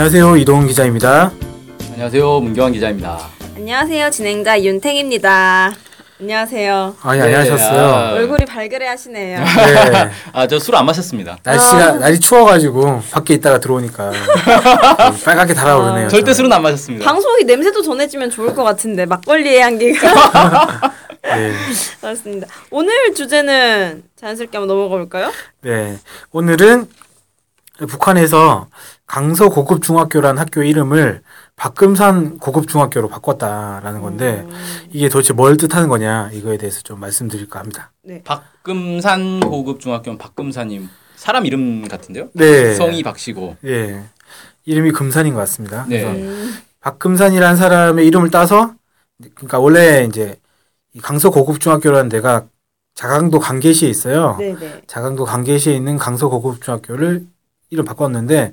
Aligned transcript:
안녕하세요 0.00 0.36
이동훈 0.36 0.68
기자입니다. 0.68 1.32
안녕하세요 1.90 2.38
문경환 2.38 2.72
기자입니다. 2.72 3.18
안녕하세요. 3.56 4.10
진행자 4.10 4.62
윤탱입니다. 4.62 5.72
안녕하세요. 6.20 6.94
아니 7.02 7.18
네, 7.18 7.24
안녕하셨어요. 7.26 7.80
아. 7.84 8.12
얼굴이 8.12 8.44
발그레 8.44 8.86
하시네요. 8.86 9.40
네. 9.42 10.10
아 10.32 10.46
저 10.46 10.54
술 10.54 10.76
안 10.76 10.86
마셨습니다. 10.86 11.38
날씨가 11.42 11.92
날이 11.94 12.20
추워가지고 12.20 13.02
밖에 13.10 13.34
있다가 13.34 13.58
들어오니까 13.58 14.12
빨갛게 15.24 15.52
달아오르네요. 15.54 16.06
아, 16.06 16.08
절대 16.08 16.26
좀. 16.26 16.34
술은 16.34 16.52
안 16.52 16.62
마셨습니다. 16.62 17.04
방송이 17.04 17.42
냄새도 17.42 17.82
전해지면 17.82 18.30
좋을 18.30 18.54
것 18.54 18.62
같은데 18.62 19.04
막걸리의 19.04 19.60
향기가 19.62 20.92
네. 21.24 21.52
맞습니다. 22.02 22.46
오늘 22.70 23.12
주제는 23.16 24.04
자연스럽게 24.14 24.58
한번 24.58 24.68
넘어가 24.76 24.96
볼까요? 24.96 25.32
네. 25.62 25.98
오늘은 26.30 26.86
북한에서 27.88 28.68
강서 29.08 29.48
고급 29.48 29.82
중학교라는 29.82 30.38
학교 30.38 30.62
이름을 30.62 31.22
박금산 31.56 32.38
고급 32.38 32.68
중학교로 32.68 33.08
바꿨다라는 33.08 34.02
건데 34.02 34.46
음. 34.46 34.86
이게 34.92 35.08
도대체 35.08 35.32
뭘 35.32 35.56
뜻하는 35.56 35.88
거냐 35.88 36.30
이거에 36.32 36.58
대해서 36.58 36.82
좀 36.82 37.00
말씀드릴까 37.00 37.58
합니다. 37.58 37.90
박금산 38.24 39.40
고급 39.40 39.80
중학교는 39.80 40.18
박금산님 40.18 40.88
사람 41.16 41.46
이름 41.46 41.88
같은데요? 41.88 42.28
네. 42.34 42.74
성이 42.74 43.02
박씨고. 43.02 43.56
예. 43.64 44.04
이름이 44.66 44.92
금산인 44.92 45.32
것 45.32 45.40
같습니다. 45.40 45.86
네. 45.88 46.02
그래서 46.02 46.16
음, 46.16 46.54
박금산이라는 46.80 47.56
사람의 47.56 48.06
이름을 48.06 48.30
따서 48.30 48.74
그러니까 49.34 49.58
원래 49.58 50.04
이제 50.04 50.38
이 50.92 51.00
강서 51.00 51.30
고급 51.30 51.60
중학교라는 51.60 52.10
데가 52.10 52.44
자강도 52.94 53.38
강계시에 53.38 53.88
있어요. 53.88 54.36
네네. 54.38 54.82
자강도 54.86 55.24
강계시에 55.24 55.74
있는 55.74 55.96
강서 55.96 56.28
고급 56.28 56.62
중학교를 56.62 57.24
이름 57.70 57.84
바꿨는데 57.86 58.52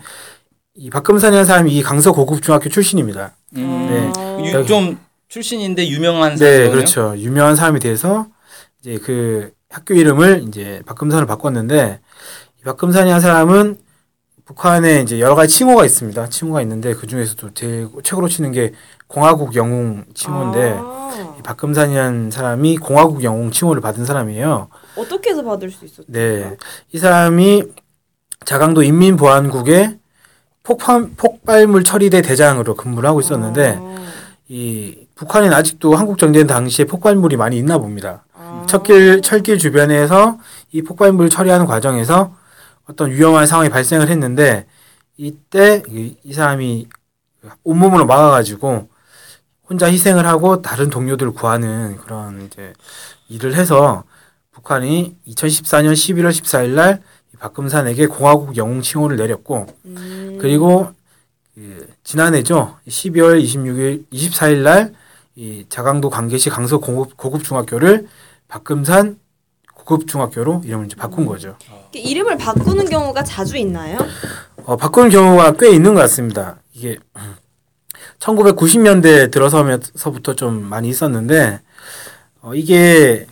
이 0.76 0.90
박금산이라는 0.90 1.46
사람이 1.46 1.74
이 1.74 1.82
강서 1.82 2.12
고급 2.12 2.42
중학교 2.42 2.70
출신입니다. 2.70 3.32
음, 3.56 4.12
네. 4.44 4.52
유- 4.54 4.66
좀 4.66 5.00
출신인데 5.30 5.88
유명한 5.88 6.32
네, 6.32 6.38
사람이네요. 6.38 6.72
그렇죠. 6.72 7.14
유명한 7.18 7.56
사람이 7.56 7.80
돼서 7.80 8.28
이제 8.82 8.98
그 8.98 9.52
학교 9.70 9.94
이름을 9.94 10.44
이제 10.48 10.82
박금산을 10.86 11.26
바꿨는데 11.28 12.00
이 12.60 12.64
박금산이라는 12.64 13.22
사람은 13.22 13.78
북한에 14.44 15.02
이제 15.02 15.20
여러 15.20 15.34
가지 15.34 15.56
칭호가 15.58 15.86
있습니다. 15.86 16.30
칭호가 16.30 16.62
있는데 16.62 16.94
그 16.94 17.08
중에서도 17.08 17.54
제일 17.54 17.88
최고로 18.04 18.28
치는 18.28 18.52
게 18.52 18.74
공화국 19.08 19.56
영웅 19.56 20.06
칭호인데 20.14 20.76
아, 20.78 21.36
이 21.40 21.42
박금산이라는 21.42 22.30
사람이 22.32 22.78
공화국 22.78 23.24
영웅 23.24 23.50
칭호를 23.50 23.82
받은 23.82 24.06
사람이에요. 24.06 24.68
어떻게 24.98 25.32
해서 25.32 25.42
받을 25.44 25.72
수 25.72 25.86
있었죠? 25.86 26.04
네. 26.08 26.58
이 26.92 26.98
사람이 27.00 27.64
자강도 28.46 28.84
인민보안국의 28.84 29.98
폭발, 30.66 31.10
폭발물 31.16 31.84
처리대 31.84 32.22
대장으로 32.22 32.76
근무를 32.76 33.08
하고 33.08 33.22
있었는데 33.22 33.80
아, 33.80 33.96
이 34.48 35.08
북한엔 35.16 35.54
아직도 35.54 35.96
한국 35.96 36.18
정된 36.18 36.48
당시에 36.48 36.86
폭발물이 36.86 37.38
많이 37.38 37.58
있나 37.58 37.78
봅니다. 37.78 38.26
아. 38.34 38.66
철길 38.68 39.22
철길 39.22 39.60
주변에서 39.60 40.40
이 40.72 40.82
폭발물 40.82 41.30
처리하는 41.30 41.68
과정에서 41.68 42.36
어떤 42.90 43.12
위험한 43.12 43.46
상황이 43.46 43.70
발생을 43.70 44.10
했는데 44.10 44.66
이때 45.18 45.84
이, 45.88 46.18
이 46.24 46.34
사람이 46.34 46.88
온몸으로 47.64 48.06
막아가지고 48.08 48.90
혼자 49.70 49.86
희생을 49.90 50.26
하고 50.26 50.62
다른 50.62 50.90
동료들 50.90 51.28
을 51.28 51.32
구하는 51.32 51.98
그런 51.98 52.42
이제 52.42 52.74
일을 53.30 53.54
해서 53.54 54.04
북한이 54.52 55.16
2014년 55.28 55.94
11월 55.94 56.30
14일 56.30 56.70
날 56.70 57.02
박금산에게 57.46 58.08
공화국 58.08 58.58
영웅 58.58 58.82
칭호를 58.82 59.18
내렸고 59.18 59.68
음, 59.86 60.38
그리고 60.42 60.92
그 61.54 61.88
지난해죠. 62.04 62.78
12월 62.88 63.42
26일, 63.44 64.06
24일 64.12 64.58
날이 64.64 65.66
자강도 65.70 66.10
광계시 66.10 66.50
강서 66.50 66.80
고급, 66.80 67.16
고급 67.16 67.44
중학교를 67.44 68.08
박금산 68.48 69.20
고급 69.76 70.08
중학교로 70.08 70.64
이름을 70.66 70.88
이제 70.88 70.96
바꾼 70.96 71.28
거죠. 71.28 71.56
이렇게 71.70 72.00
이름을 72.00 72.38
바꾸는 72.38 72.86
경우가 72.90 73.24
자주 73.24 73.58
있나요? 73.58 74.00
어, 74.66 74.76
바꾸는 74.76 75.10
경우가 75.12 75.54
꽤 75.60 75.70
있는 75.70 75.94
것 75.94 76.00
같습니다. 76.02 76.58
이게 76.74 76.98
1990년대 78.20 79.30
들어서면서부터 79.32 80.36
좀 80.36 80.64
많이 80.64 80.90
있었는데 80.90 81.62
어, 82.42 82.56
이게 82.56 83.28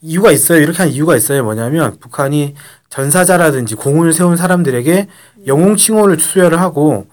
이유가 0.00 0.30
있어요. 0.30 0.60
이렇게 0.60 0.78
한 0.78 0.88
이유가 0.88 1.16
있어요. 1.16 1.42
뭐냐면 1.44 1.98
북한이 1.98 2.54
전사자라든지 2.90 3.74
공을 3.74 4.12
세운 4.12 4.36
사람들에게 4.36 5.08
영웅 5.46 5.76
칭호를 5.76 6.20
수여를 6.20 6.60
하고 6.60 7.06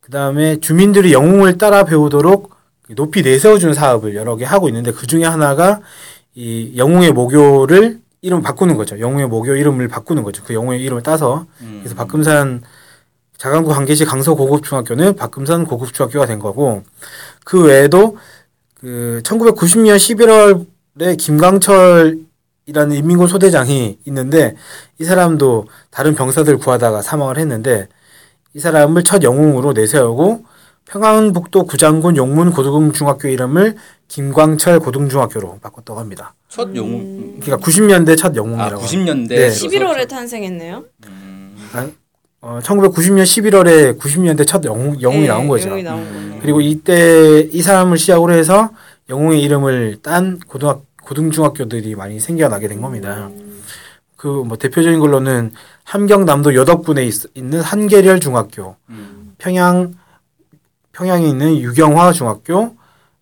그 0.00 0.10
다음에 0.10 0.60
주민들이 0.60 1.12
영웅을 1.12 1.58
따라 1.58 1.84
배우도록 1.84 2.54
높이 2.90 3.22
내세워주는 3.22 3.72
사업을 3.74 4.14
여러 4.14 4.36
개 4.36 4.44
하고 4.44 4.68
있는데 4.68 4.92
그 4.92 5.06
중에 5.06 5.24
하나가 5.24 5.80
이 6.34 6.72
영웅의 6.76 7.12
모교를 7.12 8.00
이름 8.20 8.42
바꾸는 8.42 8.76
거죠. 8.76 8.98
영웅의 8.98 9.28
모교 9.28 9.54
이름을 9.54 9.88
바꾸는 9.88 10.22
거죠. 10.22 10.42
그 10.44 10.54
영웅의 10.54 10.82
이름을 10.82 11.02
따서 11.02 11.46
음. 11.60 11.80
그래서 11.82 11.94
박금산 11.94 12.62
자강구 13.36 13.70
관계시 13.70 14.04
강서 14.04 14.34
고급중학교는 14.34 15.16
박금산 15.16 15.66
고급중학교가 15.66 16.26
된 16.26 16.38
거고 16.38 16.82
그 17.44 17.64
외에도 17.64 18.16
그 18.80 19.20
1990년 19.24 19.96
11월 19.96 20.66
에 21.00 21.16
김광철이라는 21.16 22.26
인민군 22.92 23.26
소대장이 23.26 23.98
있는데 24.06 24.54
이 25.00 25.04
사람도 25.04 25.66
다른 25.90 26.14
병사들 26.14 26.58
구하다가 26.58 27.02
사망을 27.02 27.36
했는데 27.38 27.88
이 28.54 28.60
사람을 28.60 29.02
첫 29.02 29.24
영웅으로 29.24 29.72
내세우고 29.72 30.44
평안북도 30.84 31.64
구장군 31.64 32.16
용문 32.16 32.52
고등중학교 32.52 33.26
이름을 33.26 33.74
김광철 34.06 34.78
고등중학교로 34.78 35.58
바꿨다고 35.60 35.98
합니다. 35.98 36.34
첫 36.48 36.76
영웅. 36.76 37.40
그러니까 37.40 37.66
90년대 37.66 38.16
첫아 38.16 38.34
영웅이라고. 38.36 38.82
90년대. 38.82 39.28
네. 39.28 39.48
11월에 39.48 40.08
탄생했네요. 40.08 40.84
어, 42.40 42.60
1990년 42.62 43.24
11월에 43.24 43.98
90년대 43.98 44.46
첫 44.46 44.64
영웅, 44.64 45.00
영웅이 45.00 45.22
네, 45.22 45.28
나온 45.28 45.48
거죠. 45.48 45.68
영웅이 45.68 45.82
나온 45.82 46.00
음. 46.02 46.38
그리고 46.40 46.60
이때 46.60 47.40
이 47.50 47.62
사람을 47.62 47.98
시작으로 47.98 48.34
해서 48.34 48.70
영웅의 49.08 49.42
이름을 49.42 49.98
딴 50.02 50.38
고등학 50.40 50.82
고등중학교들이 51.02 51.94
많이 51.94 52.18
생겨나게 52.20 52.68
된 52.68 52.80
겁니다. 52.80 53.30
그 54.16 54.42
뭐 54.42 54.56
대표적인 54.56 55.00
걸로는 55.00 55.52
함경남도 55.84 56.54
여덕군에 56.54 57.04
있, 57.04 57.12
있는 57.36 57.60
한계렬 57.60 58.20
중학교, 58.20 58.76
음. 58.88 59.34
평양 59.36 59.92
평양에 60.92 61.28
있는 61.28 61.58
유경화 61.58 62.12
중학교, 62.12 62.74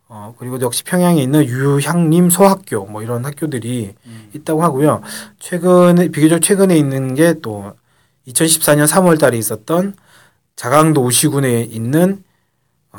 어 0.07 0.35
그리고 0.39 0.61
역시 0.61 0.85
평양에 0.85 1.21
있는 1.21 1.45
유향림 1.45 2.31
소학교 2.31 2.85
뭐 2.87 3.03
이런 3.03 3.25
학교들이 3.25 3.95
음. 4.07 4.31
있다고 4.33 4.63
하고요. 4.63 5.03
최근에 5.41 6.09
비교적 6.09 6.41
최근에 6.41 6.77
있는 6.77 7.17
게 7.17 7.35
또 7.43 7.73
2014년 8.29 8.87
3월 8.87 9.19
달에 9.19 9.37
있었던 9.39 9.97
자강도 10.55 11.03
우시군에 11.03 11.63
있는 11.63 12.13
어, 12.13 12.32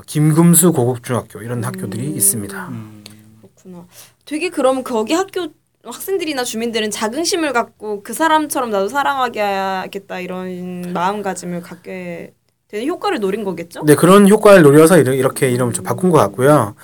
김금수 0.01 0.71
고급중학교 0.73 1.41
이런 1.41 1.63
학교들이 1.63 2.09
있습니다. 2.11 2.67
음. 2.69 3.03
그렇구나. 3.41 3.85
되게 4.25 4.49
그럼 4.49 4.83
거기 4.83 5.13
학교 5.13 5.47
학생들이나 5.83 6.43
주민들은 6.43 6.91
자긍심을 6.91 7.53
갖고 7.53 8.03
그 8.03 8.13
사람처럼 8.13 8.69
나도 8.69 8.87
사랑하겠다 8.87 10.19
이런 10.19 10.93
마음가짐을 10.93 11.61
갖게 11.61 12.33
되는 12.69 12.87
효과를 12.87 13.19
노린 13.19 13.43
거겠죠? 13.43 13.83
네, 13.85 13.95
그런 13.95 14.27
효과를 14.27 14.63
노려서 14.63 14.97
이렇게, 14.97 15.51
이름을 15.51 15.73
좀 15.73 15.83
바꾼 15.83 16.09
것 16.09 16.17
같고요. 16.17 16.75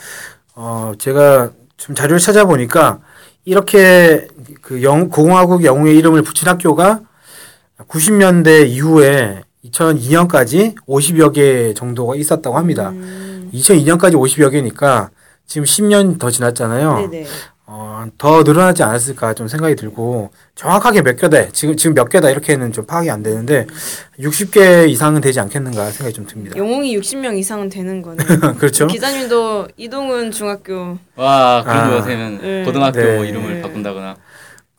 어, 0.54 0.92
제가 1.00 1.52
좀 1.78 1.96
자료를 1.96 2.20
찾아보니까 2.20 3.00
이렇게 3.46 4.28
그 4.62 4.84
영, 4.84 5.10
공화국 5.10 5.64
영웅의 5.64 5.98
이름을 5.98 6.22
붙인 6.22 6.48
학교가 6.50 7.02
90년대 7.88 8.68
이후에 8.68 9.42
2002년까지 9.66 10.76
50여 10.88 11.34
개 11.34 11.74
정도가 11.74 12.16
있었다고 12.16 12.58
합니다. 12.58 12.90
음, 12.90 13.50
2002년까지 13.54 14.14
50여 14.14 14.52
개니까 14.52 15.10
지금 15.46 15.66
10년 15.66 16.20
더 16.20 16.30
지났잖아요. 16.30 17.10
네네. 17.10 17.26
어, 17.72 18.04
더 18.18 18.42
늘어나지 18.42 18.82
않았을까 18.82 19.36
좀 19.36 19.48
생각이 19.48 19.76
들고 19.76 20.32
정확하게 20.56 21.04
몇 21.04 21.16
개다 21.18 21.50
지금 21.52 21.78
지금 21.78 21.94
몇 21.94 22.10
개다 22.10 22.32
이렇게는 22.32 22.72
좀 22.72 22.88
파악이 22.88 23.12
안 23.12 23.22
되는데 23.22 23.68
60개 24.20 24.90
이상은 24.90 25.22
되지 25.22 25.40
않겠는가 25.40 25.92
생각이 25.92 26.16
좀 26.16 26.26
듭니다. 26.26 26.58
영웅이 26.58 26.98
60명 26.98 27.38
이상은 27.38 27.70
되는 27.70 28.02
거네. 28.02 28.24
그렇죠? 28.58 28.88
기자님도 28.88 29.68
이동훈 29.78 30.32
중학교 30.32 30.98
와 31.16 31.62
그런 31.64 31.78
아. 31.78 31.90
거 31.90 31.98
요새는 31.98 32.40
네. 32.42 32.64
고등학교 32.66 33.00
네. 33.02 33.30
이름을 33.30 33.62
바꾼다거나. 33.62 34.16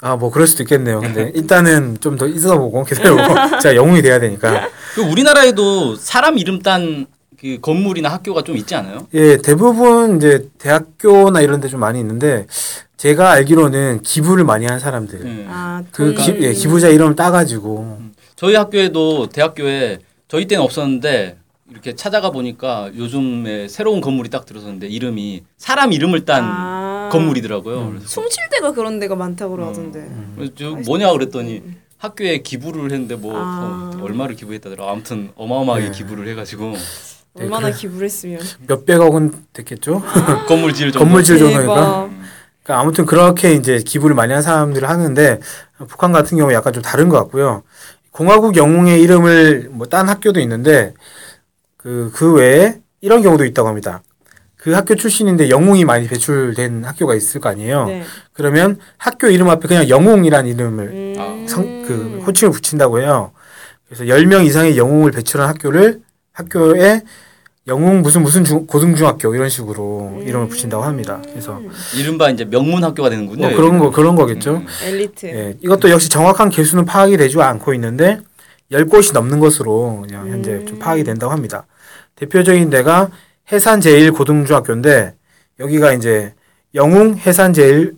아, 0.02 0.17
뭐 0.17 0.31
그럴 0.31 0.47
수도 0.47 0.62
있겠네요. 0.62 1.00
근데 1.00 1.31
일단은 1.35 1.99
좀 2.00 2.17
더 2.17 2.26
있어보고 2.26 2.85
기다려보고 2.85 3.35
제가 3.61 3.76
영웅이 3.76 4.02
돼야 4.02 4.19
되니까. 4.19 4.69
그 4.94 5.02
우리나라에도 5.02 5.97
사람 5.97 6.38
이름 6.38 6.61
딴 6.62 7.06
그 7.41 7.56
건물이나 7.62 8.11
학교가 8.11 8.43
좀 8.43 8.58
있지 8.58 8.75
않아요? 8.75 9.06
예, 9.14 9.38
대부분 9.38 10.19
이제 10.19 10.50
대학교나 10.58 11.41
이런 11.41 11.62
데 11.62 11.69
좀 11.69 11.81
많이 11.81 11.99
있는데 11.99 12.47
제가 12.99 13.31
알기로는 13.31 14.02
기부를 14.02 14.44
많이 14.44 14.67
한 14.67 14.79
사람들. 14.79 15.20
네. 15.25 15.47
아, 15.49 15.82
그돈 15.91 16.17
기, 16.23 16.32
예, 16.44 16.50
있는- 16.53 16.55
기부자 16.55 16.88
이름 16.88 17.14
따가지고 17.17 17.99
저희 18.37 18.56
학교에도 18.56 19.29
대학교에 19.31 20.00
저희 20.29 20.46
때는 20.46 20.62
없었는데 20.62 21.38
이렇게 21.70 21.94
찾아가 21.94 22.31
보니까 22.31 22.91
요즘에 22.94 23.69
새로운 23.69 24.03
건물이 24.03 24.29
딱 24.29 24.44
들어섰는데 24.44 24.88
이름이 24.88 25.43
사람 25.56 25.94
이름을 25.94 26.26
딴 26.26 26.44
아. 26.44 26.80
건물이더라고요. 27.11 27.89
그래서 27.91 28.07
숭실대가 28.07 28.73
그런 28.73 28.99
데가 28.99 29.15
많다고 29.17 29.57
그러던데. 29.57 30.09
그래서 30.37 30.53
저 30.57 30.71
뭐냐 30.87 31.12
그랬더니 31.12 31.62
학교에 31.99 32.39
기부를 32.39 32.91
했는데 32.93 33.15
뭐 33.17 33.35
아. 33.37 33.93
어, 33.95 34.03
얼마를 34.03 34.35
기부했다더라. 34.37 34.91
아무튼 34.91 35.31
어마어마하게 35.37 35.87
네. 35.87 35.91
기부를 35.91 36.27
해가지고 36.29 36.75
얼마나 37.35 37.67
그래. 37.69 37.77
기부를 37.79 38.07
했으면. 38.07 38.41
몇백억은 38.67 39.33
됐겠죠. 39.53 40.03
건물 40.49 40.73
지을 40.73 40.93
정도. 40.93 41.05
건물 41.05 41.23
지을. 41.23 41.39
정도니까. 41.39 42.09
그러니까 42.62 42.81
아무튼 42.81 43.05
그렇게 43.07 43.53
이제 43.55 43.81
기부를 43.85 44.17
많이 44.17 44.33
한 44.33 44.43
사람들을 44.43 44.89
하는데 44.89 45.41
북한 45.89 46.13
같은 46.13 46.37
경우 46.39 46.53
약간 46.53 46.73
좀 46.73 46.83
다른 46.83 47.09
것 47.09 47.17
같고요. 47.19 47.63
공화국 48.11 48.56
영웅의 48.56 49.01
이름을 49.03 49.69
뭐 49.73 49.87
딴 49.87 50.09
학교도 50.09 50.41
있는데 50.41 50.95
그, 51.77 52.11
그 52.15 52.33
외에 52.35 52.81
이런 53.01 53.23
경우도 53.23 53.45
있다고 53.45 53.69
합니다. 53.69 54.03
그 54.61 54.73
학교 54.73 54.95
출신인데 54.95 55.49
영웅이 55.49 55.87
많이 55.87 56.07
배출된 56.07 56.85
학교가 56.85 57.15
있을 57.15 57.41
거 57.41 57.49
아니에요. 57.49 57.87
네. 57.87 58.03
그러면 58.35 58.79
학교 58.99 59.29
이름 59.29 59.49
앞에 59.49 59.67
그냥 59.67 59.89
영웅이라는 59.89 60.51
이름을 60.51 60.85
음. 60.85 61.15
아, 61.19 61.49
성, 61.49 61.83
그 61.87 62.23
호칭을 62.27 62.53
붙인다고 62.53 63.01
해요. 63.01 63.33
그래서 63.89 64.05
10명 64.05 64.45
이상의 64.45 64.77
영웅을 64.77 65.12
배출한 65.12 65.49
학교를 65.49 66.03
학교에 66.33 67.01
영웅 67.69 68.03
무슨 68.03 68.23
무슨 68.23 68.45
중, 68.45 68.67
고등중학교 68.67 69.35
이런 69.35 69.49
식으로 69.49 70.21
이름을 70.27 70.49
붙인다고 70.49 70.85
합니다. 70.85 71.23
그래서 71.25 71.59
이른바 71.97 72.29
이제 72.29 72.45
명문 72.45 72.85
학교가 72.85 73.09
되는군요. 73.09 73.49
뭐 73.49 73.56
그런 73.56 73.79
거 73.79 73.91
그런 73.91 74.15
거겠죠. 74.15 74.56
음. 74.56 74.67
엘리트. 74.85 75.27
예, 75.27 75.55
이것도 75.63 75.89
역시 75.89 76.11
정확한 76.11 76.51
개수는 76.51 76.85
파악이 76.85 77.17
되지 77.17 77.41
않고 77.41 77.73
있는데 77.75 78.21
10곳이 78.71 79.15
넘는 79.15 79.41
것으로 79.41 80.05
그냥 80.06 80.29
현재 80.29 80.63
좀 80.67 80.79
파악이 80.79 81.03
된다고 81.03 81.33
합니다. 81.33 81.67
대표적인 82.17 82.69
데가 82.69 83.09
해산 83.52 83.81
제일 83.81 84.12
고등중학교인데 84.12 85.14
여기가 85.58 85.93
이제 85.93 86.35
영웅 86.75 87.17
해산 87.17 87.52
제일 87.52 87.97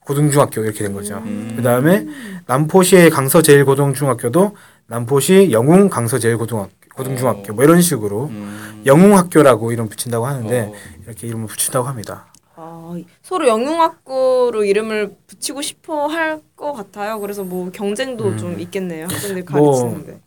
고등중학교 0.00 0.62
이렇게 0.62 0.84
된 0.84 0.92
거죠. 0.92 1.16
음. 1.24 1.54
그 1.56 1.62
다음에 1.62 2.06
남포시의 2.46 3.08
강서 3.10 3.40
제일 3.40 3.64
고등중학교도 3.64 4.54
남포시 4.86 5.50
영웅 5.50 5.88
강서 5.88 6.18
제일 6.18 6.36
고등학교 6.36 6.70
고등중학교 6.94 7.54
뭐 7.54 7.64
이런 7.64 7.80
식으로 7.80 8.26
음. 8.26 8.82
영웅 8.86 9.16
학교라고 9.16 9.72
이름 9.72 9.88
붙인다고 9.88 10.26
하는데 10.26 10.60
어. 10.60 10.72
이렇게 11.04 11.26
이름을 11.26 11.46
붙인다고 11.46 11.88
합니다. 11.88 12.26
아, 12.56 12.94
서로 13.22 13.48
영웅학교로 13.48 14.64
이름을 14.64 15.16
붙이고 15.26 15.62
싶어 15.62 16.06
할 16.06 16.40
것 16.64 16.72
같아요. 16.72 17.20
그래서 17.20 17.44
뭐 17.44 17.70
경쟁도 17.70 18.36
좀 18.36 18.58
있겠네요. 18.58 19.06
학생들 19.10 19.44
뭐, 19.50 19.72
가르치는데. 19.72 20.20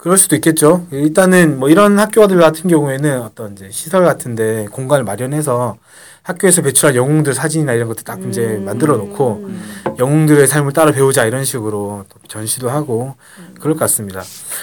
그럴 0.00 0.16
수도 0.16 0.34
있겠죠. 0.36 0.86
일단은 0.92 1.58
뭐 1.58 1.68
이런 1.68 1.98
학교들 1.98 2.38
같은 2.38 2.70
경우에는 2.70 3.20
어떤 3.20 3.52
이제 3.52 3.68
시설 3.70 4.02
같은데 4.02 4.66
공간을 4.70 5.04
마련해서 5.04 5.76
학교에서 6.22 6.62
배출한 6.62 6.96
영웅들 6.96 7.34
사진이나 7.34 7.74
이런 7.74 7.86
것도 7.86 8.02
딱 8.02 8.18
이제 8.24 8.42
음. 8.42 8.64
만들어 8.64 8.96
놓고 8.96 9.50
영웅들의 9.98 10.46
삶을 10.46 10.72
따라 10.72 10.92
배우자 10.92 11.26
이런 11.26 11.44
식으로 11.44 12.06
또 12.08 12.18
전시도 12.28 12.70
하고 12.70 13.14
그럴 13.60 13.74
것 13.74 13.80
같습니다. 13.80 14.22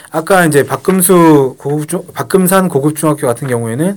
아까 0.10 0.44
이제 0.44 0.66
박금수 0.66 1.56
고급 1.60 1.88
중 1.88 2.04
박금산 2.16 2.68
고급 2.68 2.96
중학교 2.96 3.28
같은 3.28 3.48
경우에는 3.48 3.96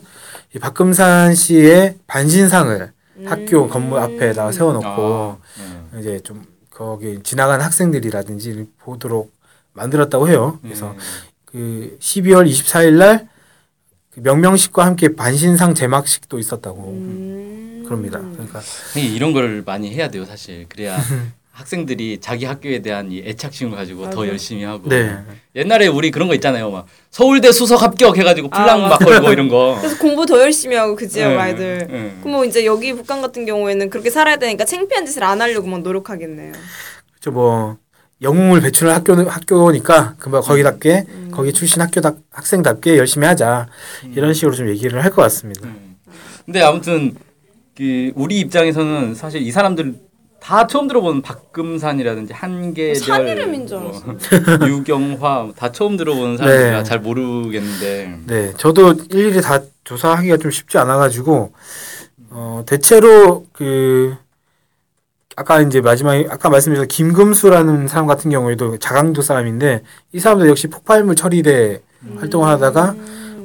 이 0.54 0.58
박금산 0.58 1.34
씨의 1.34 1.96
반신상을 2.06 2.92
학교 3.24 3.66
건물 3.66 3.98
앞에다가 4.00 4.52
세워놓고 4.52 4.86
아, 4.86 5.36
네. 5.94 6.00
이제 6.00 6.20
좀 6.20 6.44
거기 6.68 7.22
지나가는 7.22 7.64
학생들이라든지 7.64 8.66
보도록 8.78 9.32
만들었다고 9.72 10.28
해요. 10.28 10.58
그래서 10.62 10.90
음. 10.90 10.98
그 11.52 11.96
12월 12.00 12.48
24일 12.48 12.92
날 12.94 13.26
그 14.12 14.18
명명식과 14.18 14.84
함께 14.84 15.14
반신상 15.14 15.72
제막식도 15.74 16.40
있었다고 16.40 16.82
음. 16.90 17.84
그럽니다. 17.86 18.18
그러니까 18.18 18.60
이- 18.96 19.14
이런 19.14 19.32
걸 19.32 19.62
많이 19.64 19.94
해야 19.94 20.08
돼요, 20.08 20.24
사실. 20.24 20.66
그래야 20.68 20.98
학생들이 21.52 22.18
자기 22.20 22.44
학교에 22.44 22.80
대한 22.82 23.12
이 23.12 23.22
애착심을 23.24 23.76
가지고 23.76 24.10
더 24.10 24.20
맞아. 24.22 24.32
열심히 24.32 24.64
하고. 24.64 24.88
네. 24.88 25.16
옛날에 25.54 25.86
우리 25.86 26.10
그런 26.10 26.26
거 26.26 26.34
있잖아요. 26.34 26.72
막 26.72 26.86
서울대 27.12 27.52
수석 27.52 27.82
합격 27.82 28.16
해가지고 28.18 28.48
아, 28.50 28.64
플랑 28.64 28.82
막. 28.82 28.98
걸고 28.98 29.30
이런 29.30 29.48
거. 29.48 29.76
그래서 29.80 29.96
공부 29.98 30.26
더 30.26 30.40
열심히 30.40 30.74
하고 30.74 30.96
그 30.96 31.06
지역 31.06 31.28
네, 31.30 31.36
아이들. 31.36 31.86
네. 31.88 32.16
그럼 32.20 32.32
뭐 32.32 32.44
이제 32.44 32.64
여기 32.64 32.92
북한 32.92 33.22
같은 33.22 33.46
경우에는 33.46 33.90
그렇게 33.90 34.10
살아야 34.10 34.38
되니까 34.38 34.64
창피한 34.64 35.06
짓을 35.06 35.22
안 35.22 35.40
하려고 35.40 35.68
막 35.68 35.82
노력하겠네요. 35.82 36.52
그렇죠. 37.12 37.30
뭐 37.30 37.76
영웅을 38.22 38.60
배출한 38.60 38.96
학교 38.96 39.14
학교니까 39.14 40.14
그뭐 40.18 40.40
거기답게 40.40 41.06
거기 41.32 41.52
출신 41.52 41.80
학교 41.80 42.00
학생답게 42.30 42.98
열심히 42.98 43.26
하자 43.26 43.68
이런 44.14 44.34
식으로 44.34 44.54
좀 44.54 44.68
얘기를 44.68 45.02
할 45.02 45.10
것 45.10 45.22
같습니다. 45.22 45.66
음. 45.66 45.96
근데 46.44 46.62
아무튼 46.62 47.14
그 47.76 48.12
우리 48.14 48.40
입장에서는 48.40 49.14
사실 49.14 49.40
이 49.42 49.50
사람들 49.50 49.94
다 50.40 50.66
처음 50.66 50.88
들어본 50.88 51.20
박금산이라든지 51.22 52.32
한계절, 52.32 53.06
산 53.06 53.28
이름인 53.28 53.66
줄 53.66 53.78
뭐, 53.78 53.92
유경화 54.66 55.52
다 55.56 55.70
처음 55.70 55.96
들어보는 55.98 56.38
사람들이라 56.38 56.78
네. 56.78 56.84
잘 56.84 57.00
모르겠는데 57.00 58.18
네, 58.26 58.52
저도 58.56 58.94
일일이 59.10 59.40
다 59.42 59.60
조사하기가 59.84 60.38
좀 60.38 60.50
쉽지 60.50 60.78
않아가지고 60.78 61.52
어 62.30 62.62
대체로 62.66 63.44
그 63.52 64.16
아까 65.40 65.62
이제 65.62 65.80
마지막에 65.80 66.26
아까 66.30 66.50
말씀드린 66.50 66.86
김금수라는 66.86 67.88
사람 67.88 68.06
같은 68.06 68.30
경우에도 68.30 68.76
자강도 68.78 69.22
사람인데 69.22 69.82
이 70.12 70.20
사람도 70.20 70.46
역시 70.48 70.66
폭발물 70.68 71.16
처리대 71.16 71.80
활동을 72.18 72.46
하다가 72.48 72.94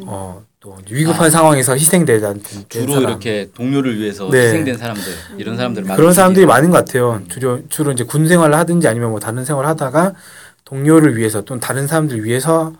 어 0.06 0.46
또 0.66 0.76
위급한 0.90 1.28
아. 1.28 1.30
상황에서 1.30 1.74
희생되던 1.76 2.42
주로 2.70 2.94
사람. 2.94 3.02
이렇게 3.12 3.52
동료를 3.54 4.00
위해서 4.00 4.28
네. 4.32 4.48
희생된 4.48 4.78
사람들 4.80 5.04
이런 5.38 5.58
사람들 5.58 5.84
그런 5.84 6.12
사람들이 6.12 6.48
많은 6.48 6.72
것 6.72 6.78
같아요. 6.80 7.22
주로 7.30 7.60
주로 7.70 7.92
이제 7.92 8.04
군 8.04 8.28
생활을 8.28 8.56
하든지 8.56 8.88
아니면 8.88 9.12
뭐 9.12 9.20
다른 9.20 9.46
생활을 9.46 9.70
하다가 9.70 10.16
동료를 10.64 11.18
위해서 11.18 11.42
또는 11.42 11.60
다른 11.60 11.86
사람들 11.86 12.24
위해서 12.24 12.74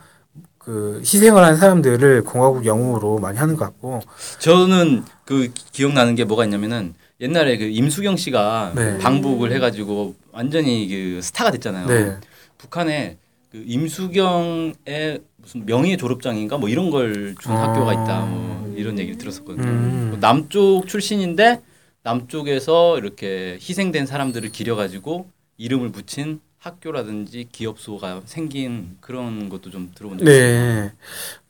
그 0.58 0.98
희생을 1.02 1.44
한 1.44 1.58
사람들을 1.58 2.24
공화국 2.24 2.66
영웅으로 2.66 3.20
많이 3.20 3.38
하는 3.38 3.56
것 3.56 3.66
같고 3.66 4.02
저는 4.40 5.04
그 5.24 5.52
기- 5.54 5.66
기억나는 5.72 6.16
게 6.16 6.24
뭐가 6.26 6.44
있냐면은 6.46 6.96
옛날에 7.22 7.58
그 7.58 7.66
임수경 7.66 8.18
씨가 8.18 8.74
네. 8.76 8.98
방북을 8.98 9.52
해가지고 9.54 10.16
완전히 10.32 10.88
그 10.88 11.22
스타가 11.22 11.52
됐잖아요. 11.52 11.88
네. 11.88 12.18
북한에 12.58 13.18
그 13.52 13.64
임수경의 13.66 15.22
무슨 15.38 15.66
명예 15.66 15.96
졸업장인가 15.96 16.58
뭐 16.58 16.68
이런 16.68 16.90
걸준 16.90 17.52
아. 17.52 17.70
학교가 17.70 17.94
있다 17.94 18.26
뭐 18.26 18.74
이런 18.76 19.00
얘기를 19.00 19.18
들었었거든요. 19.18 19.66
음. 19.66 20.08
뭐 20.10 20.20
남쪽 20.20 20.88
출신인데 20.88 21.62
남쪽에서 22.04 22.98
이렇게 22.98 23.58
희생된 23.62 24.06
사람들을 24.06 24.52
기려가지고 24.52 25.28
이름을 25.58 25.92
붙인 25.92 26.42
학교라든지 26.58 27.48
기업소가 27.52 28.24
생긴 28.26 28.98
그런 29.00 29.50
것도 29.50 29.72
좀 29.72 29.92
들어본 29.96 30.20
적 30.20 30.26
있어요. 30.26 30.38
네. 30.38 30.92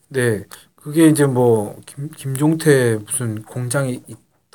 네. 0.09 0.43
그게 0.75 1.07
이제 1.07 1.25
뭐 1.25 1.81
김, 1.85 2.09
김종태 2.11 2.99
무슨 3.05 3.41
공장이 3.41 4.01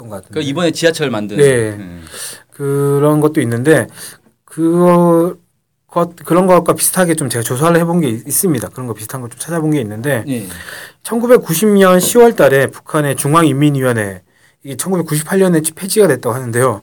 있던 0.01 0.09
것 0.09 0.17
같은데. 0.17 0.35
그러니까 0.35 0.51
이번에 0.51 0.71
지하철 0.71 1.11
만든 1.11 1.37
네. 1.37 1.71
음. 1.71 2.05
그런 2.51 3.21
것도 3.21 3.41
있는데 3.43 3.87
그거 4.45 5.37
것 5.87 6.15
그런 6.25 6.47
것과 6.47 6.75
비슷하게 6.75 7.15
좀 7.15 7.29
제가 7.29 7.43
조사를 7.43 7.77
해본 7.79 8.01
게 8.01 8.09
있- 8.09 8.27
있습니다. 8.27 8.69
그런 8.69 8.87
거 8.87 8.95
비슷한 8.95 9.21
거좀 9.21 9.39
찾아본 9.39 9.73
게 9.73 9.81
있는데 9.81 10.25
예. 10.29 10.47
1990년 11.03 11.99
10월 11.99 12.37
달에 12.37 12.69
북한의 12.69 13.17
중앙인민위원회 13.17 14.23
이게 14.63 14.77
1998년에 14.77 15.75
폐지가 15.75 16.07
됐다고 16.09 16.35
하는데요. 16.35 16.83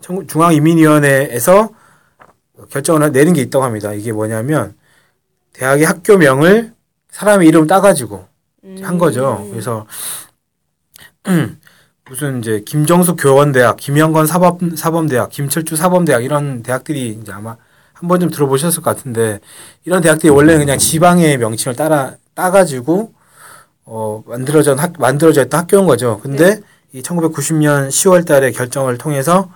청- 0.00 0.26
중앙인민위원회에서 0.26 1.70
결정을 2.70 3.10
내린 3.12 3.34
게 3.34 3.42
있다고 3.42 3.64
합니다. 3.64 3.92
이게 3.92 4.12
뭐냐면 4.12 4.74
대학의 5.52 5.84
학교명을 5.84 6.72
사람의 7.10 7.48
이름 7.48 7.66
따가지고 7.66 8.26
한 8.82 8.98
거죠. 8.98 9.46
그래서 9.50 9.86
무슨 12.08 12.38
이제 12.38 12.62
김정숙 12.64 13.16
교원대학, 13.20 13.76
김영건 13.76 14.26
사법 14.26 14.60
사범대학, 14.76 15.30
김철주 15.30 15.74
사범대학 15.74 16.22
이런 16.22 16.62
대학들이 16.62 17.18
이제 17.20 17.32
아마 17.32 17.56
한 17.92 18.08
번쯤 18.08 18.30
들어보셨을 18.30 18.82
것 18.82 18.96
같은데 18.96 19.40
이런 19.84 20.02
대학들이 20.02 20.30
원래 20.30 20.56
그냥 20.56 20.78
지방의 20.78 21.38
명칭을 21.38 21.74
따라 21.74 22.14
따가지고 22.34 23.12
어 23.86 24.22
만들어진 24.26 24.78
학 24.78 24.92
만들어졌던 24.98 25.58
학교인 25.58 25.86
거죠. 25.86 26.20
근데 26.22 26.60
이 26.92 27.02
1990년 27.02 27.88
10월달에 27.88 28.54
결정을 28.54 28.98
통해서 28.98 29.50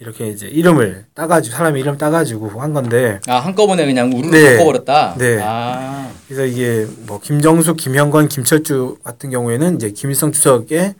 이렇게 0.00 0.26
이제 0.26 0.48
이름을 0.48 1.04
따가지고 1.14 1.54
사람의 1.54 1.80
이름 1.80 1.96
따가지고 1.96 2.60
한 2.60 2.72
건데 2.72 3.20
아 3.28 3.38
한꺼번에 3.38 3.86
그냥 3.86 4.10
우르르 4.12 4.30
네. 4.30 4.56
바꿔버렸다. 4.56 5.14
네. 5.18 5.38
아 5.40 6.10
그래서 6.26 6.44
이게 6.44 6.88
뭐 7.06 7.20
김정숙, 7.20 7.76
김형건, 7.76 8.28
김철주 8.28 8.98
같은 9.04 9.30
경우에는 9.30 9.76
이제 9.76 9.90
김일성 9.92 10.32
주석과 10.32 10.94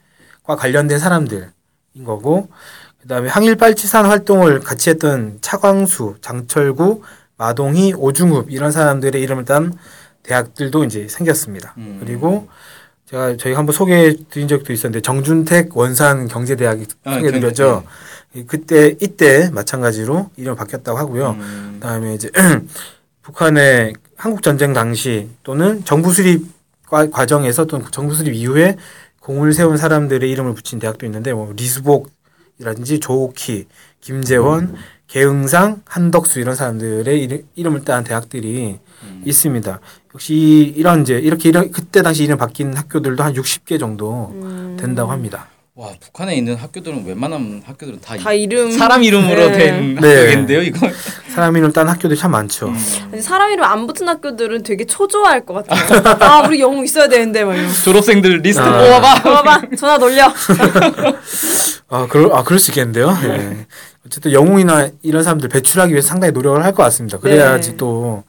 관련된 0.47 0.99
사람들인 0.99 1.49
거고 2.05 2.49
그다음에 3.03 3.29
항일 3.29 3.57
빨치산 3.57 4.07
활동을 4.07 4.61
같이 4.61 4.91
했던 4.91 5.39
차광수, 5.41 6.17
장철구, 6.21 7.03
마동희, 7.37 7.95
오중흡 7.95 8.51
이런 8.51 8.71
사람들의 8.73 9.21
이름을 9.21 9.45
딴 9.45 9.77
대학들도 10.23 10.85
이제 10.85 11.07
생겼습니다. 11.09 11.75
음. 11.79 11.99
그리고 12.01 12.49
제가 13.07 13.37
저희가 13.37 13.59
한번 13.59 13.75
소개해 13.75 14.17
드린 14.31 14.49
적도 14.49 14.73
있었는데 14.73 15.03
정준택 15.03 15.77
원산 15.77 16.29
경제대학이 16.29 16.87
아, 17.05 17.15
소개해 17.17 17.33
드렸죠. 17.33 17.85
그때 18.47 18.97
이때 19.01 19.51
마찬가지로 19.53 20.31
이름 20.37 20.57
바뀌었다고 20.57 20.99
하고요. 20.99 21.31
음. 21.39 21.71
그다음에 21.75 22.15
이제 22.15 22.31
북한의 23.23 23.95
한국 24.17 24.43
전쟁 24.43 24.73
당시 24.73 25.29
또는 25.43 25.85
정부 25.85 26.13
수립 26.13 26.47
과- 26.87 27.09
과정에서 27.11 27.67
또는 27.67 27.87
정부 27.91 28.15
수립 28.15 28.33
이후에 28.35 28.77
공을 29.25 29.55
세운 29.55 29.79
사람들의 29.79 30.31
이름을 30.31 30.55
붙인 30.55 30.79
대학도 30.79 31.07
있는데 31.07 31.33
뭐 31.33 31.53
리수복이라든지 31.57 33.01
조옥희, 33.01 33.67
김제원, 34.03 34.77
계응상, 35.07 35.81
한덕수 35.87 36.41
이런 36.41 36.55
사람들의 36.55 37.23
이름, 37.23 37.43
이름을 37.55 37.85
딴 37.85 38.05
대학들이 38.05 38.79
음. 39.03 39.23
있습니다. 39.25 39.81
역시 40.15 40.75
이런 40.77 41.03
이제 41.03 41.19
이렇게 41.19 41.49
이런 41.49 41.71
그때 41.71 42.03
당시 42.03 42.25
이름 42.25 42.37
바뀐 42.37 42.75
학교들도 42.75 43.23
한 43.23 43.33
60개 43.33 43.81
정도 43.81 44.31
음. 44.35 44.77
된다고 44.79 45.11
합니다. 45.11 45.49
와 45.77 45.91
북한에 45.99 46.37
있는 46.37 46.55
학교들은 46.55 47.05
웬만한 47.05 47.61
학교들은 47.67 48.01
다, 48.01 48.17
다 48.17 48.33
이름 48.33 48.71
사람 48.71 49.03
이름으로 49.03 49.49
네. 49.51 49.59
된 49.59 49.95
네. 49.97 50.19
학교인데요 50.21 50.63
이거. 50.63 50.89
사람 51.35 51.57
이름 51.57 51.73
딴 51.73 51.89
학교들이 51.89 52.17
참 52.17 52.31
많죠. 52.31 52.69
음. 52.69 52.79
아니, 53.13 53.21
사람 53.21 53.51
이름 53.51 53.65
안 53.65 53.85
붙은 53.89 54.07
학교들은 54.09 54.63
되게 54.63 54.85
초조할 54.85 55.45
것 55.45 55.67
같아요. 55.67 56.01
아 56.21 56.47
우리 56.47 56.61
영웅 56.61 56.85
있어야 56.85 57.09
되는데 57.09 57.43
막 57.45 57.57
이런. 57.57 57.69
졸업생들 57.73 58.39
리스트 58.39 58.63
아. 58.63 58.71
뽑아봐. 58.85 59.23
봐봐 59.43 59.61
전화 59.77 59.99
돌려. 59.99 60.33
아, 61.89 62.07
그럴, 62.09 62.33
아, 62.33 62.45
그럴 62.45 62.61
수 62.61 62.71
있겠는데요. 62.71 63.09
예. 63.25 63.67
어쨌든 64.07 64.31
영웅이나 64.33 64.91
이런 65.03 65.25
사람들 65.25 65.49
배출하기 65.49 65.93
위해서 65.93 66.07
상당히 66.07 66.31
노력을 66.33 66.63
할 66.63 66.73
것 66.73 66.85
같습니다. 66.85 67.19
그래야지 67.19 67.71
네. 67.73 67.77
또, 67.77 68.23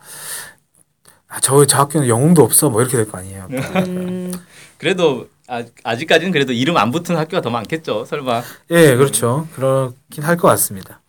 아, 1.27 1.39
저, 1.41 1.63
저 1.65 1.77
학교는 1.77 2.07
영웅도 2.07 2.41
없어. 2.43 2.69
뭐 2.71 2.81
이렇게 2.81 2.97
될 2.97 3.05
거 3.07 3.19
아니에요. 3.19 3.47
음, 3.51 4.33
그래도 4.77 5.27
아, 5.47 5.63
아직까지는 5.83 6.31
그래도 6.31 6.53
이름 6.53 6.77
안 6.77 6.91
붙은 6.91 7.15
학교가 7.15 7.41
더 7.41 7.49
많겠죠 7.49 8.05
설마. 8.05 8.41
예, 8.71 8.95
그렇죠. 8.95 9.47
그렇긴 9.55 10.23
할 10.23 10.37
것 10.37 10.47
같습니다. 10.49 11.01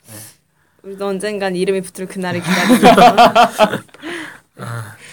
우리도 0.83 1.07
언젠간 1.07 1.57
이름이 1.57 1.81
붙을 1.81 2.07
그날을 2.07 2.41
기다리고. 2.45 3.83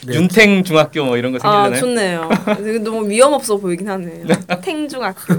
네. 0.05 0.15
윤탱 0.15 0.63
중학교 0.63 1.03
뭐 1.05 1.17
이런 1.17 1.31
거아 1.37 1.69
생기려나요? 1.69 1.79
좋네요. 1.79 2.29
근데 2.57 2.79
너무 2.79 3.09
위험 3.09 3.33
없어 3.33 3.57
보이긴 3.57 3.89
하네. 3.89 4.23
탱 4.61 4.87
중학교. 4.87 5.33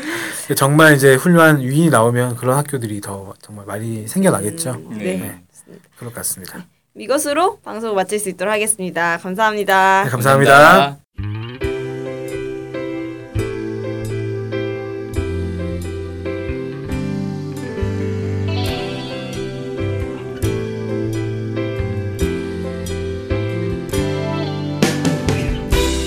정말 0.56 0.94
이제 0.94 1.14
훌륭한 1.16 1.60
위인이 1.60 1.90
나오면 1.90 2.36
그런 2.36 2.56
학교들이 2.56 3.00
더 3.00 3.34
정말 3.42 3.66
많이 3.66 4.06
생겨나겠죠. 4.08 4.70
음, 4.70 4.98
네. 4.98 5.04
네. 5.18 5.40
그럴 5.98 6.12
것 6.12 6.14
같습니다. 6.20 6.64
이것으로 6.96 7.58
방송을 7.64 7.94
마칠 7.96 8.18
수 8.20 8.28
있도록 8.28 8.52
하겠습니다. 8.52 9.18
감사합니다. 9.18 10.04
네, 10.04 10.10
감사합니다. 10.10 10.98